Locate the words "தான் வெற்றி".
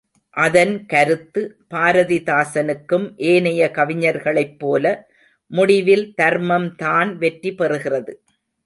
6.75-7.51